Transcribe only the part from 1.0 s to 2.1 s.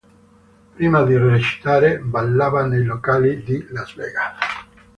di recitare,